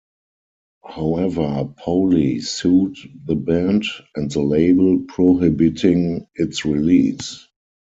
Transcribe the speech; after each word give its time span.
However, 0.83 1.71
Poley 1.77 2.39
sued 2.39 2.97
the 3.25 3.35
band 3.35 3.85
and 4.15 4.31
the 4.31 4.41
label 4.41 4.97
prohibiting 5.01 6.25
its 6.33 6.65
release. 6.65 7.47